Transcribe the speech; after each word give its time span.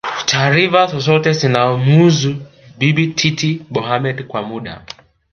taarifa 0.25 0.85
zozote 0.87 1.33
zinazomhusu 1.33 2.35
Bibi 2.77 3.07
Titi 3.07 3.65
Mohamed 3.69 4.27
Kwa 4.27 4.41
muda 4.43 4.85